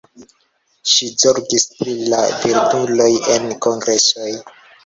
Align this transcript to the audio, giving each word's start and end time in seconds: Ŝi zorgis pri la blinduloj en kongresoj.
Ŝi 0.91 1.09
zorgis 1.23 1.67
pri 1.75 1.93
la 2.13 2.23
blinduloj 2.39 3.11
en 3.35 3.49
kongresoj. 3.67 4.35